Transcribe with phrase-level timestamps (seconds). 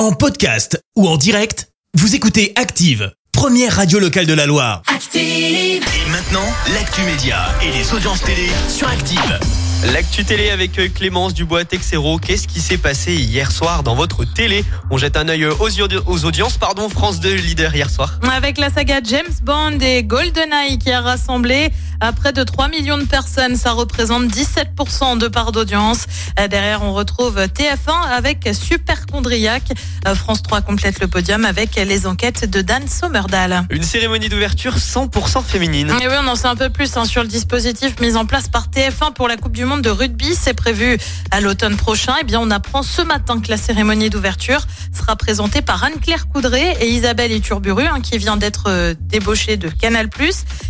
[0.00, 4.80] En podcast ou en direct, vous écoutez Active, première radio locale de la Loire.
[4.86, 5.20] Active.
[5.84, 9.38] Et maintenant, l'actu média et les audiences télé sur Active.
[9.92, 12.18] L'actu télé avec euh, Clémence Dubois-Texero.
[12.18, 14.64] Qu'est-ce qui s'est passé hier soir dans votre télé?
[14.90, 16.56] On jette un œil aux, audi- aux audiences.
[16.56, 18.18] Pardon, France 2 leader hier soir.
[18.30, 21.70] Avec la saga James Bond et GoldenEye qui a rassemblé
[22.00, 26.06] à près de 3 millions de personnes, ça représente 17% de part d'audience.
[26.38, 29.62] Euh, Derrière, on retrouve TF1 avec Superchondriac.
[30.06, 33.66] Euh, France 3 complète le podium avec les enquêtes de Dan Sommerdahl.
[33.70, 35.92] Une cérémonie d'ouverture 100% féminine.
[36.00, 38.48] Et oui, on en sait un peu plus hein, sur le dispositif mis en place
[38.48, 40.34] par TF1 pour la Coupe du Monde de rugby.
[40.34, 40.98] C'est prévu
[41.30, 42.14] à l'automne prochain.
[42.20, 44.62] Eh bien, on apprend ce matin que la cérémonie d'ouverture
[44.96, 49.68] sera présentée par Anne-Claire Coudray et Isabelle Iturburu, hein, qui vient d'être euh, débauchée de
[49.68, 50.08] Canal+.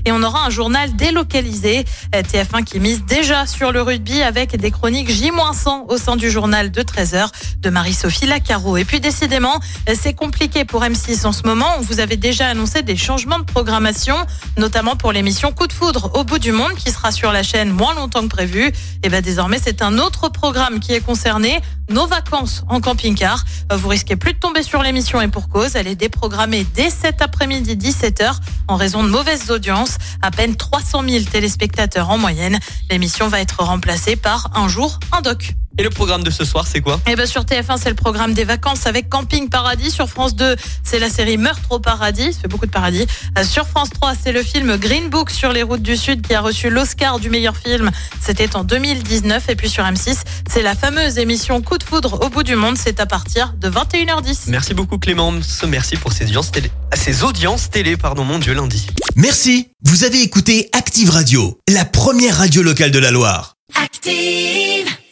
[0.05, 1.20] Et on aura un journal délocalisé.
[1.20, 6.30] Euh, TF1 qui mise déjà sur le rugby avec des chroniques J-100 au sein du
[6.30, 7.29] journal de 13h
[7.60, 8.79] de Marie-Sophie Lacaro.
[8.79, 11.79] Et puis, décidément, euh, c'est compliqué pour M6 en ce moment.
[11.83, 14.16] Vous avait déjà annoncé des changements de programmation,
[14.57, 17.71] notamment pour l'émission Coup de foudre au bout du monde qui sera sur la chaîne
[17.71, 18.73] moins longtemps que prévu.
[19.02, 21.60] Et ben désormais, c'est un autre programme qui est concerné,
[21.91, 23.45] nos vacances en camping-car.
[23.73, 27.21] Vous risquez plus de tomber sur l'émission et pour cause, elle est déprogrammée dès cet
[27.21, 28.32] après-midi 17h
[28.69, 32.59] en raison de mauvaises audiences, à peine 300 000 téléspectateurs en moyenne.
[32.91, 35.55] L'émission va être remplacée par un jour un doc.
[35.80, 37.00] Et le programme de ce soir, c'est quoi?
[37.06, 39.90] Et ben sur TF1, c'est le programme des vacances avec Camping Paradis.
[39.90, 42.34] Sur France 2, c'est la série Meurtre au paradis.
[42.34, 43.06] Ça fait beaucoup de paradis.
[43.38, 46.34] Euh, Sur France 3, c'est le film Green Book sur les routes du Sud qui
[46.34, 47.90] a reçu l'Oscar du meilleur film.
[48.20, 49.48] C'était en 2019.
[49.48, 50.18] Et puis sur M6,
[50.51, 52.76] c'est la fameuse émission Coup de foudre au bout du monde.
[52.76, 54.48] C'est à partir de 21h10.
[54.48, 55.64] Merci beaucoup Clémence.
[55.66, 56.70] Merci pour ces audiences télé.
[56.92, 58.86] Ces audiences télé, pardon, mon Dieu, lundi.
[59.16, 63.54] Merci, vous avez écouté Active Radio, la première radio locale de la Loire.
[63.82, 65.00] Active.